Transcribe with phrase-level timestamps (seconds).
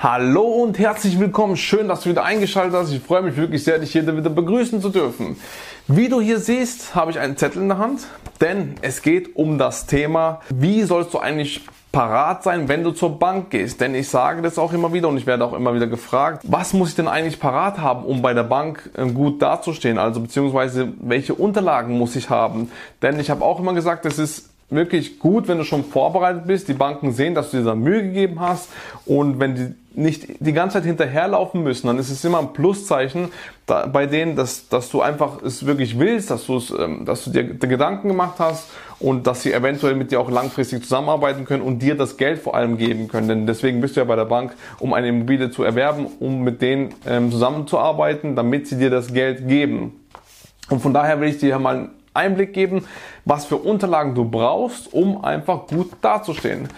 [0.00, 1.56] Hallo und herzlich willkommen.
[1.56, 2.92] Schön, dass du wieder eingeschaltet hast.
[2.92, 5.36] Ich freue mich wirklich sehr, dich hier wieder begrüßen zu dürfen.
[5.88, 8.06] Wie du hier siehst, habe ich einen Zettel in der Hand,
[8.40, 13.18] denn es geht um das Thema, wie sollst du eigentlich parat sein, wenn du zur
[13.18, 13.80] Bank gehst.
[13.80, 16.74] Denn ich sage das auch immer wieder und ich werde auch immer wieder gefragt, was
[16.74, 19.98] muss ich denn eigentlich parat haben, um bei der Bank äh, gut dazustehen?
[19.98, 22.70] Also beziehungsweise welche Unterlagen muss ich haben?
[23.02, 26.68] Denn ich habe auch immer gesagt, es ist wirklich gut, wenn du schon vorbereitet bist.
[26.68, 28.68] Die Banken sehen, dass du dir da Mühe gegeben hast
[29.06, 33.30] und wenn die nicht die ganze Zeit hinterherlaufen müssen, dann ist es immer ein Pluszeichen
[33.66, 37.24] da, bei denen, dass, dass du einfach es wirklich willst, dass, du es, ähm, dass
[37.24, 38.68] du dir Gedanken gemacht hast
[39.00, 42.54] und dass sie eventuell mit dir auch langfristig zusammenarbeiten können und dir das Geld vor
[42.54, 43.28] allem geben können.
[43.28, 46.62] Denn deswegen bist du ja bei der Bank, um eine Immobilie zu erwerben, um mit
[46.62, 50.00] denen ähm, zusammenzuarbeiten, damit sie dir das Geld geben.
[50.70, 52.84] Und von daher will ich dir mal Einblick geben,
[53.24, 56.68] was für Unterlagen du brauchst, um einfach gut dazustehen.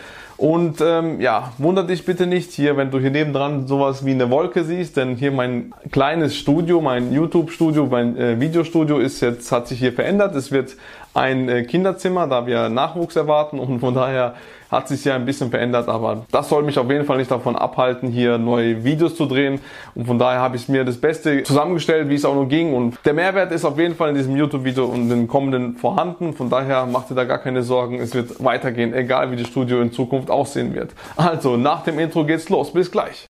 [0.41, 4.31] Und ähm, ja, wundert dich bitte nicht hier, wenn du hier nebendran sowas wie eine
[4.31, 9.69] Wolke siehst, denn hier mein kleines Studio, mein YouTube-Studio, mein äh, Videostudio ist jetzt, hat
[9.69, 10.35] sich hier verändert.
[10.35, 10.77] Es wird
[11.13, 14.35] ein äh, Kinderzimmer, da wir Nachwuchs erwarten und von daher
[14.71, 17.57] hat sich ja ein bisschen verändert, aber das soll mich auf jeden Fall nicht davon
[17.57, 19.61] abhalten, hier neue Videos zu drehen.
[19.95, 22.73] Und von daher habe ich mir das Beste zusammengestellt, wie es auch nur ging.
[22.75, 26.35] Und der Mehrwert ist auf jeden Fall in diesem YouTube-Video und den kommenden vorhanden.
[26.35, 28.01] Von daher macht ihr da gar keine Sorgen.
[28.01, 30.93] Es wird weitergehen, egal wie das Studio in Zukunft aussehen wird.
[31.17, 32.73] Also, nach dem Intro geht's los.
[32.73, 33.27] Bis gleich.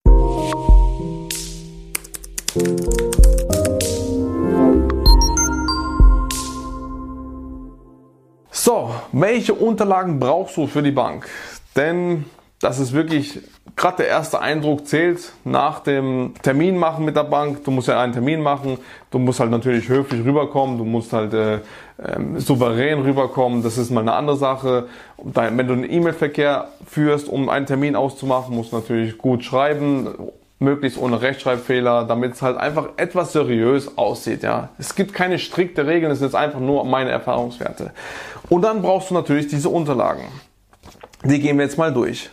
[8.67, 11.28] So, welche Unterlagen brauchst du für die Bank?
[11.77, 12.25] Denn
[12.61, 13.39] das ist wirklich,
[13.77, 17.62] gerade der erste Eindruck zählt nach dem Termin machen mit der Bank.
[17.62, 18.78] Du musst ja einen Termin machen,
[19.12, 21.61] du musst halt natürlich höflich rüberkommen, du musst halt äh,
[22.05, 24.89] ähm, souverän rüberkommen, das ist mal eine andere Sache.
[25.17, 30.09] Wenn du einen E-Mail-Verkehr führst, um einen Termin auszumachen, musst du natürlich gut schreiben,
[30.59, 34.43] möglichst ohne Rechtschreibfehler, damit es halt einfach etwas seriös aussieht.
[34.43, 37.93] Ja, es gibt keine strikte Regeln, es ist jetzt einfach nur meine Erfahrungswerte.
[38.49, 40.25] Und dann brauchst du natürlich diese Unterlagen.
[41.25, 42.31] Die gehen wir jetzt mal durch.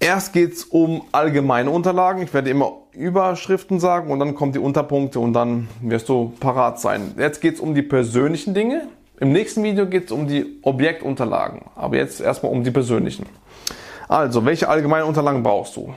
[0.00, 2.22] Erst geht's um allgemeine Unterlagen.
[2.22, 6.80] Ich werde immer Überschriften sagen und dann kommen die Unterpunkte und dann wirst du parat
[6.80, 7.14] sein.
[7.18, 8.88] Jetzt geht's um die persönlichen Dinge.
[9.20, 11.62] Im nächsten Video geht's um die Objektunterlagen.
[11.74, 13.26] Aber jetzt erstmal um die persönlichen.
[14.08, 15.94] Also, welche allgemeinen Unterlagen brauchst du?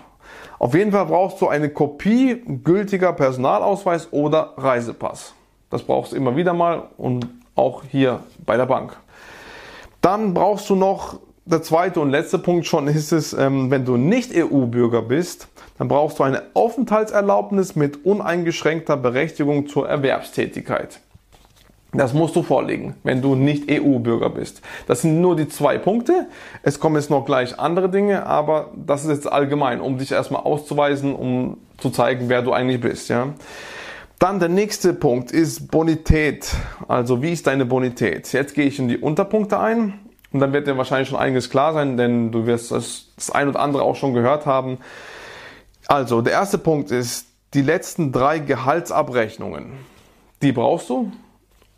[0.59, 5.33] Auf jeden Fall brauchst du eine Kopie gültiger Personalausweis oder Reisepass.
[5.69, 8.97] Das brauchst du immer wieder mal und auch hier bei der Bank.
[10.01, 13.97] Dann brauchst du noch, der zweite und letzte Punkt schon ist es, ähm, wenn du
[13.97, 15.47] nicht EU-Bürger bist,
[15.77, 21.01] dann brauchst du eine Aufenthaltserlaubnis mit uneingeschränkter Berechtigung zur Erwerbstätigkeit.
[21.97, 24.61] Das musst du vorlegen, wenn du nicht EU-Bürger bist.
[24.85, 26.27] Das sind nur die zwei Punkte.
[26.61, 30.43] Es kommen jetzt noch gleich andere Dinge, aber das ist jetzt allgemein, um dich erstmal
[30.43, 33.09] auszuweisen, um zu zeigen, wer du eigentlich bist.
[33.09, 33.33] Ja.
[34.19, 36.53] Dann der nächste Punkt ist Bonität.
[36.87, 38.31] Also wie ist deine Bonität?
[38.31, 39.93] Jetzt gehe ich in die Unterpunkte ein
[40.31, 43.49] und dann wird dir wahrscheinlich schon einiges klar sein, denn du wirst das, das ein
[43.49, 44.77] oder andere auch schon gehört haben.
[45.87, 47.25] Also der erste Punkt ist
[47.55, 49.71] die letzten drei Gehaltsabrechnungen.
[50.43, 51.11] Die brauchst du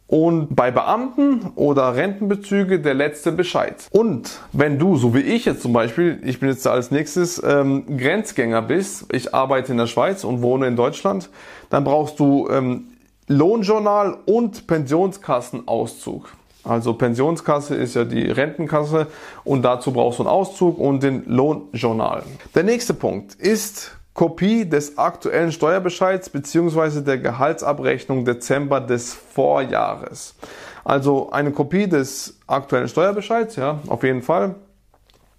[0.10, 3.88] und bei Beamten oder Rentenbezüge der letzte Bescheid.
[3.92, 7.98] Und wenn du, so wie ich jetzt zum Beispiel, ich bin jetzt als nächstes ähm,
[7.98, 11.30] Grenzgänger bist, ich arbeite in der Schweiz und wohne in Deutschland,
[11.70, 12.88] dann brauchst du ähm,
[13.28, 16.34] Lohnjournal und Pensionskassenauszug.
[16.64, 19.08] Also Pensionskasse ist ja die Rentenkasse
[19.44, 22.24] und dazu brauchst du einen Auszug und den Lohnjournal.
[22.56, 27.00] Der nächste Punkt ist Kopie des aktuellen Steuerbescheids bzw.
[27.00, 30.36] der Gehaltsabrechnung Dezember des Vorjahres.
[30.84, 34.56] Also eine Kopie des aktuellen Steuerbescheids, ja, auf jeden Fall,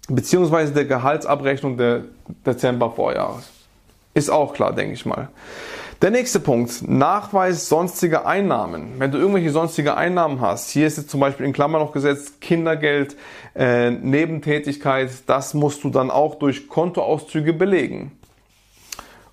[0.09, 2.05] beziehungsweise der Gehaltsabrechnung der
[2.43, 3.51] Dezember Vorjahres.
[4.15, 5.27] Ist auch klar, denke ich mal.
[6.01, 8.93] Der nächste Punkt, Nachweis sonstiger Einnahmen.
[8.97, 12.41] Wenn du irgendwelche sonstige Einnahmen hast, hier ist jetzt zum Beispiel in Klammer noch gesetzt
[12.41, 13.15] Kindergeld,
[13.53, 18.13] äh, Nebentätigkeit, das musst du dann auch durch Kontoauszüge belegen.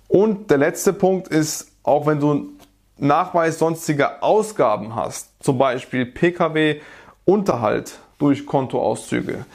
[0.09, 2.49] Und der letzte Punkt ist, auch wenn du
[2.97, 6.81] Nachweis sonstiger Ausgaben hast, zum Beispiel Pkw,
[7.23, 9.45] Unterhalt durch Kontoauszüge.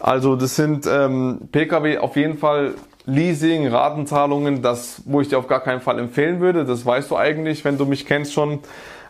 [0.00, 2.74] Also das sind ähm, Pkw auf jeden Fall
[3.04, 6.64] Leasing, Ratenzahlungen, das, wo ich dir auf gar keinen Fall empfehlen würde.
[6.64, 8.60] Das weißt du eigentlich, wenn du mich kennst schon.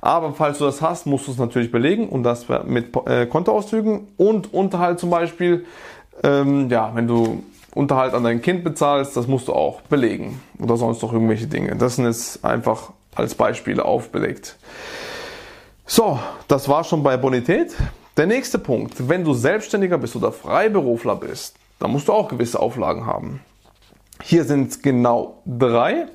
[0.00, 4.08] Aber falls du das hast, musst du es natürlich belegen und das mit äh, Kontoauszügen
[4.16, 5.66] und Unterhalt zum Beispiel.
[6.22, 7.42] Ähm, ja, wenn du
[7.76, 10.40] Unterhalt an dein Kind bezahlst, das musst du auch belegen.
[10.58, 11.76] Oder sonst noch irgendwelche Dinge.
[11.76, 14.56] Das sind jetzt einfach als Beispiele aufbelegt.
[15.84, 16.18] So,
[16.48, 17.74] das war schon bei Bonität.
[18.16, 22.58] Der nächste Punkt, wenn du Selbstständiger bist oder Freiberufler bist, dann musst du auch gewisse
[22.58, 23.40] Auflagen haben.
[24.22, 26.06] Hier sind es genau drei.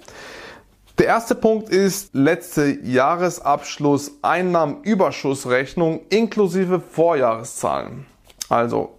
[0.97, 8.07] Der erste Punkt ist letzte Jahresabschluss Einnahmenüberschussrechnung inklusive Vorjahreszahlen.
[8.49, 8.93] Also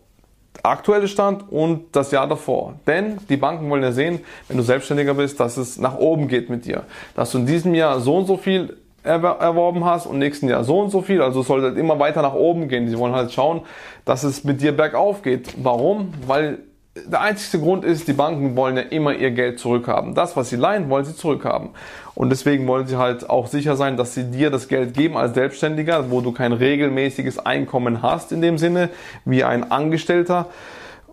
[0.63, 2.75] aktuelle Stand und das Jahr davor.
[2.87, 6.51] Denn die Banken wollen ja sehen, wenn du Selbstständiger bist, dass es nach oben geht
[6.51, 6.85] mit dir.
[7.15, 10.79] Dass du in diesem Jahr so und so viel erworben hast und nächsten Jahr so
[10.79, 11.23] und so viel.
[11.23, 12.87] Also es soll halt immer weiter nach oben gehen.
[12.87, 13.63] Die wollen halt schauen,
[14.05, 15.55] dass es mit dir bergauf geht.
[15.63, 16.15] Warum?
[16.27, 16.59] Weil
[16.95, 20.15] der einzige Grund ist, die Banken wollen ja immer ihr Geld zurückhaben.
[20.15, 21.71] Das, was sie leihen, wollen sie zurückhaben.
[22.15, 25.35] Und deswegen wollen sie halt auch sicher sein, dass sie dir das Geld geben als
[25.35, 28.91] Selbstständiger, wo du kein regelmäßiges Einkommen hast in dem Sinne,
[29.25, 30.49] wie ein Angestellter.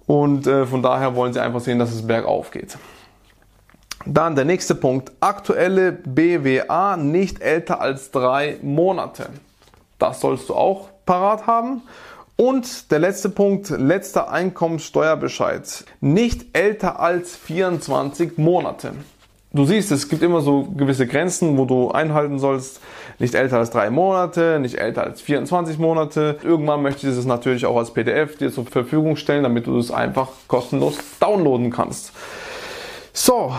[0.06, 2.78] Und äh, von daher wollen sie einfach sehen, dass es bergauf geht.
[4.06, 5.12] Dann der nächste Punkt.
[5.22, 9.30] Aktuelle BWA nicht älter als drei Monate.
[9.98, 11.84] Das sollst du auch parat haben.
[12.40, 15.84] Und der letzte Punkt, letzter Einkommenssteuerbescheid.
[16.00, 18.94] Nicht älter als 24 Monate.
[19.52, 22.80] Du siehst, es gibt immer so gewisse Grenzen, wo du einhalten sollst.
[23.18, 26.38] Nicht älter als drei Monate, nicht älter als 24 Monate.
[26.42, 29.92] Irgendwann möchte ich es natürlich auch als PDF dir zur Verfügung stellen, damit du es
[29.92, 32.14] einfach kostenlos downloaden kannst.
[33.12, 33.52] So,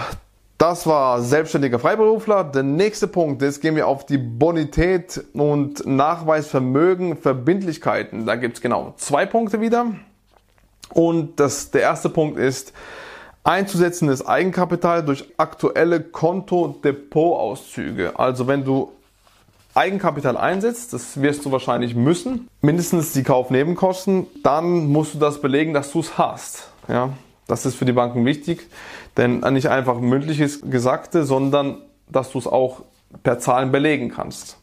[0.60, 2.44] das war selbstständiger Freiberufler.
[2.44, 8.26] Der nächste Punkt, jetzt gehen wir auf die Bonität und Nachweisvermögen, Verbindlichkeiten.
[8.26, 9.86] Da gibt es genau zwei Punkte wieder.
[10.92, 12.74] Und das, der erste Punkt ist
[13.42, 18.18] einzusetzendes Eigenkapital durch aktuelle Konto-Depot-Auszüge.
[18.18, 18.92] Also wenn du
[19.72, 25.72] Eigenkapital einsetzt, das wirst du wahrscheinlich müssen, mindestens die Kaufnebenkosten, dann musst du das belegen,
[25.72, 26.68] dass du es hast.
[26.86, 27.14] Ja,
[27.50, 28.68] das ist für die Banken wichtig.
[29.16, 32.82] Denn nicht einfach mündliches Gesagte, sondern dass du es auch
[33.22, 34.56] per Zahlen belegen kannst.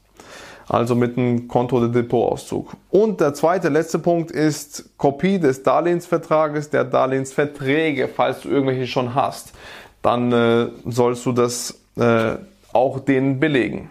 [0.70, 2.74] Also mit einem Konto- oder Depotauszug.
[2.90, 9.16] Und der zweite, letzte Punkt ist Kopie des Darlehensvertrages, der Darlehensverträge, falls du irgendwelche schon
[9.16, 9.54] hast.
[10.02, 12.36] Dann äh, sollst du das äh,
[12.74, 13.90] auch denen belegen.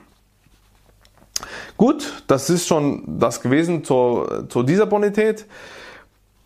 [1.77, 5.47] Gut, das ist schon das gewesen zu, zu dieser Bonität.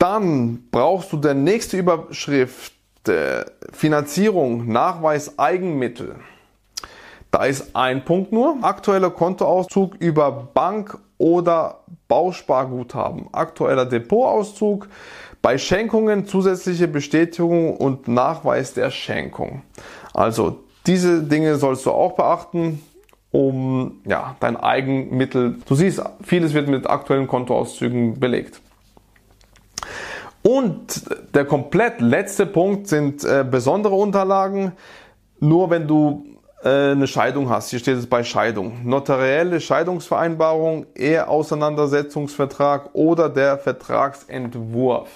[0.00, 2.72] Dann brauchst du der nächste Überschrift
[3.70, 6.16] Finanzierung, Nachweis Eigenmittel.
[7.30, 8.56] Da ist ein Punkt nur.
[8.62, 13.28] Aktueller Kontoauszug über Bank oder Bausparguthaben.
[13.32, 14.88] Aktueller Depotauszug.
[15.42, 19.62] Bei Schenkungen zusätzliche Bestätigung und Nachweis der Schenkung.
[20.14, 22.82] Also diese Dinge sollst du auch beachten,
[23.32, 25.58] um ja, dein Eigenmittel.
[25.66, 28.62] Du siehst, vieles wird mit aktuellen Kontoauszügen belegt.
[30.42, 31.04] Und
[31.34, 34.72] der komplett letzte Punkt sind äh, besondere Unterlagen.
[35.38, 36.24] Nur wenn du
[36.62, 45.08] äh, eine Scheidung hast, hier steht es bei Scheidung, notarielle Scheidungsvereinbarung, Eheauseinandersetzungsvertrag oder der Vertragsentwurf.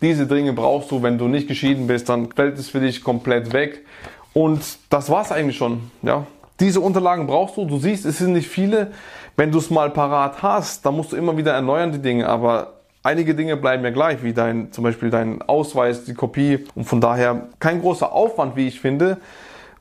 [0.00, 3.52] Diese Dinge brauchst du, wenn du nicht geschieden bist, dann fällt es für dich komplett
[3.52, 3.84] weg.
[4.32, 4.60] Und
[4.90, 5.90] das war's eigentlich schon.
[6.02, 6.26] Ja,
[6.60, 7.64] diese Unterlagen brauchst du.
[7.64, 8.92] Du siehst, es sind nicht viele.
[9.36, 12.28] Wenn du es mal parat hast, dann musst du immer wieder erneuern die Dinge.
[12.28, 16.84] Aber Einige Dinge bleiben ja gleich, wie dein, zum Beispiel dein Ausweis, die Kopie und
[16.84, 19.18] von daher kein großer Aufwand, wie ich finde,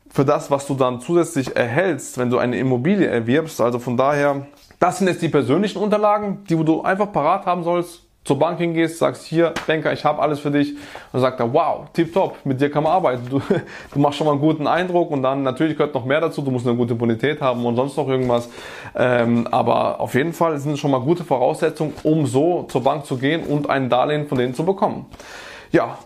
[0.09, 3.59] für das, was du dann zusätzlich erhältst, wenn du eine Immobilie erwirbst.
[3.59, 4.47] Also von daher,
[4.79, 8.99] das sind jetzt die persönlichen Unterlagen, die du einfach parat haben sollst, zur Bank hingehst,
[8.99, 10.75] sagst hier, Banker, ich habe alles für dich
[11.13, 13.23] und sagt er, wow, tipptopp, mit dir kann man arbeiten.
[13.29, 13.41] Du,
[13.93, 16.51] du machst schon mal einen guten Eindruck und dann natürlich gehört noch mehr dazu, du
[16.51, 18.49] musst eine gute Bonität haben und sonst noch irgendwas.
[18.95, 23.05] Ähm, aber auf jeden Fall sind es schon mal gute Voraussetzungen, um so zur Bank
[23.05, 25.05] zu gehen und ein Darlehen von denen zu bekommen.
[25.71, 25.97] Ja,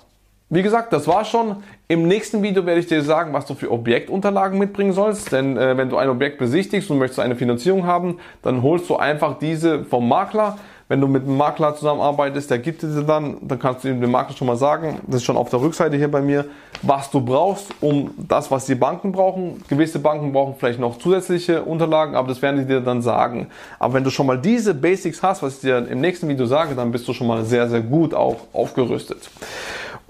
[0.52, 1.64] wie gesagt, das war schon.
[1.88, 5.32] Im nächsten Video werde ich dir sagen, was du für Objektunterlagen mitbringen sollst.
[5.32, 8.98] Denn äh, wenn du ein Objekt besichtigst und möchtest eine Finanzierung haben, dann holst du
[8.98, 10.58] einfach diese vom Makler.
[10.90, 14.36] Wenn du mit einem Makler zusammenarbeitest, der gibt dir dann, dann kannst du dem Makler
[14.36, 16.48] schon mal sagen, das ist schon auf der Rückseite hier bei mir,
[16.82, 19.64] was du brauchst, um das, was die Banken brauchen.
[19.70, 23.48] Gewisse Banken brauchen vielleicht noch zusätzliche Unterlagen, aber das werden die dir dann sagen.
[23.80, 26.76] Aber wenn du schon mal diese Basics hast, was ich dir im nächsten Video sage,
[26.76, 29.30] dann bist du schon mal sehr, sehr gut auch aufgerüstet.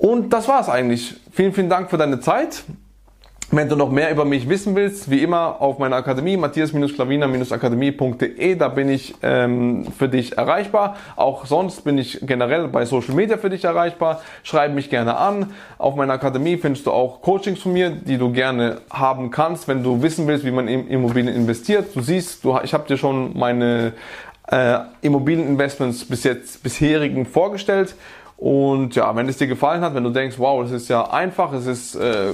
[0.01, 1.13] Und das war's eigentlich.
[1.31, 2.63] Vielen, vielen Dank für deine Zeit.
[3.51, 8.67] Wenn du noch mehr über mich wissen willst, wie immer auf meiner Akademie, matthias-klavina-akademie.de, da
[8.69, 10.95] bin ich ähm, für dich erreichbar.
[11.15, 14.23] Auch sonst bin ich generell bei Social Media für dich erreichbar.
[14.41, 15.53] Schreib mich gerne an.
[15.77, 19.83] Auf meiner Akademie findest du auch Coachings von mir, die du gerne haben kannst, wenn
[19.83, 21.95] du wissen willst, wie man in Immobilien investiert.
[21.95, 23.93] Du siehst, du, ich habe dir schon meine
[24.47, 27.93] äh, Immobilieninvestments bis jetzt bisherigen vorgestellt.
[28.41, 31.53] Und ja, wenn es dir gefallen hat, wenn du denkst, wow, das ist ja einfach,
[31.53, 32.33] es ist äh,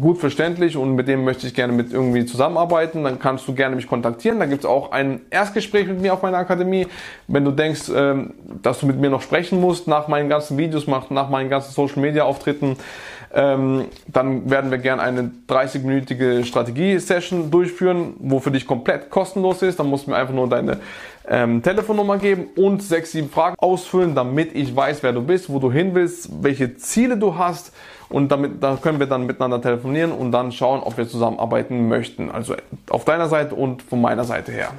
[0.00, 3.76] gut verständlich und mit dem möchte ich gerne mit irgendwie zusammenarbeiten, dann kannst du gerne
[3.76, 4.38] mich kontaktieren.
[4.38, 6.86] Da gibt es auch ein Erstgespräch mit mir auf meiner Akademie.
[7.28, 8.32] Wenn du denkst, ähm,
[8.62, 12.00] dass du mit mir noch sprechen musst nach meinen ganzen Videos, nach meinen ganzen Social
[12.00, 12.78] Media Auftritten,
[13.34, 19.78] Ähm, dann werden wir gerne eine 30-minütige Strategie-Session durchführen, wo für dich komplett kostenlos ist.
[19.78, 20.80] Dann musst du mir einfach nur deine
[21.28, 25.58] ähm, Telefonnummer geben und sechs, sieben Fragen ausfüllen, damit ich weiß, wer du bist, wo
[25.58, 27.72] du hin willst, welche Ziele du hast
[28.08, 32.30] und damit da können wir dann miteinander telefonieren und dann schauen, ob wir zusammenarbeiten möchten.
[32.30, 32.54] Also
[32.90, 34.72] auf deiner Seite und von meiner Seite her.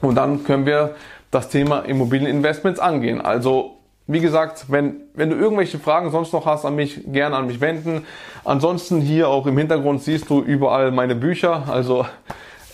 [0.00, 0.96] Und dann können wir
[1.30, 3.20] das Thema Immobilieninvestments angehen.
[3.20, 3.76] Also
[4.12, 7.60] wie gesagt, wenn, wenn du irgendwelche Fragen sonst noch hast an mich, gerne an mich
[7.60, 8.04] wenden.
[8.44, 11.64] Ansonsten hier auch im Hintergrund siehst du überall meine Bücher.
[11.68, 12.04] Also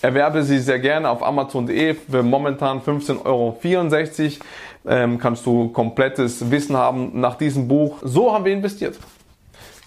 [0.01, 3.57] erwerbe sie sehr gerne auf Amazon.de für momentan 15,64 Euro.
[4.87, 7.97] Ähm, kannst du komplettes Wissen haben nach diesem Buch.
[8.01, 8.97] So haben wir investiert.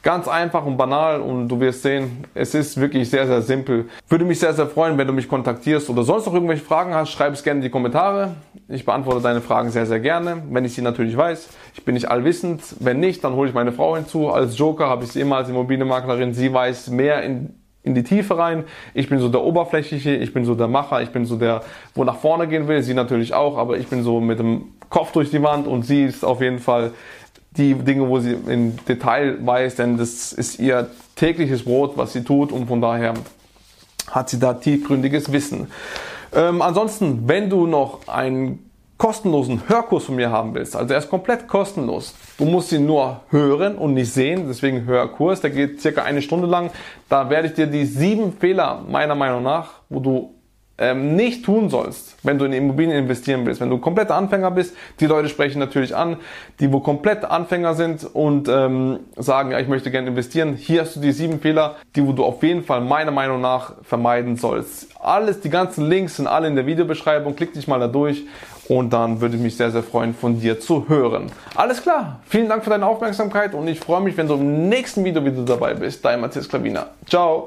[0.03, 3.87] Ganz einfach und banal und du wirst sehen, es ist wirklich sehr, sehr simpel.
[4.09, 7.11] Würde mich sehr, sehr freuen, wenn du mich kontaktierst oder sonst noch irgendwelche Fragen hast,
[7.11, 8.37] schreib es gerne in die Kommentare.
[8.67, 11.51] Ich beantworte deine Fragen sehr, sehr gerne, wenn ich sie natürlich weiß.
[11.75, 12.63] Ich bin nicht allwissend.
[12.81, 14.31] Wenn nicht, dann hole ich meine Frau hinzu.
[14.31, 16.33] Als Joker habe ich sie immer als Immobilienmaklerin.
[16.33, 18.65] Sie weiß mehr in, in die Tiefe rein.
[18.95, 21.61] Ich bin so der Oberflächliche, ich bin so der Macher, ich bin so der,
[21.95, 22.83] wo nach vorne gehen will.
[22.83, 26.05] Sie natürlich auch, aber ich bin so mit dem Kopf durch die Wand und sie
[26.05, 26.93] ist auf jeden Fall
[27.57, 32.23] die Dinge, wo sie im Detail weiß, denn das ist ihr tägliches Brot, was sie
[32.23, 33.15] tut und von daher
[34.11, 35.69] hat sie da tiefgründiges Wissen.
[36.33, 41.11] Ähm, ansonsten, wenn du noch einen kostenlosen Hörkurs von mir haben willst, also er ist
[41.11, 46.03] komplett kostenlos, du musst ihn nur hören und nicht sehen, deswegen Hörkurs, der geht circa
[46.03, 46.71] eine Stunde lang,
[47.09, 50.35] da werde ich dir die sieben Fehler meiner Meinung nach, wo du
[50.81, 53.61] ähm, nicht tun sollst, wenn du in Immobilien investieren willst.
[53.61, 56.17] Wenn du kompletter Anfänger bist, die Leute sprechen natürlich an,
[56.59, 60.55] die wo komplett Anfänger sind und ähm, sagen, ja, ich möchte gerne investieren.
[60.55, 63.75] Hier hast du die sieben Fehler, die wo du auf jeden Fall meiner Meinung nach
[63.83, 64.89] vermeiden sollst.
[65.01, 67.37] Alles, die ganzen Links sind alle in der Videobeschreibung.
[67.37, 68.25] Klick dich mal da durch
[68.69, 71.27] und dann würde ich mich sehr, sehr freuen, von dir zu hören.
[71.57, 72.21] Alles klar.
[72.25, 75.43] Vielen Dank für deine Aufmerksamkeit und ich freue mich, wenn du im nächsten Video wieder
[75.43, 76.05] dabei bist.
[76.05, 76.87] Dein Matthias Klavina.
[77.07, 77.39] Ciao.